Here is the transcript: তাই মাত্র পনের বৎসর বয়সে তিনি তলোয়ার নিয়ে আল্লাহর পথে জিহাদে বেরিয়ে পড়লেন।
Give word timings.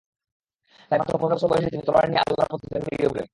তাই 0.91 0.97
মাত্র 0.99 1.13
পনের 1.13 1.31
বৎসর 1.31 1.49
বয়সে 1.51 1.71
তিনি 1.73 1.83
তলোয়ার 1.87 2.09
নিয়ে 2.09 2.21
আল্লাহর 2.23 2.49
পথে 2.51 2.65
জিহাদে 2.65 2.85
বেরিয়ে 2.87 3.09
পড়লেন। 3.09 3.27